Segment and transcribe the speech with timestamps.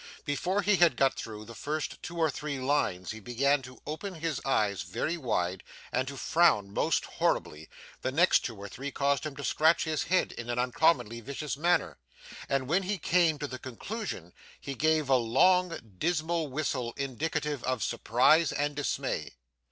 [0.25, 4.15] Before he had got through the first two or three lines he began to open
[4.15, 7.69] his eyes very wide and to frown most horribly,
[8.01, 11.55] the next two or three caused him to scratch his head in an uncommonly vicious
[11.55, 11.99] manner,
[12.49, 17.83] and when he came to the conclusion he gave a long dismal whistle indicative of
[17.83, 19.33] surprise and dismay.